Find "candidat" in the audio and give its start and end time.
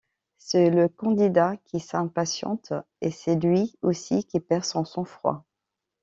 0.89-1.57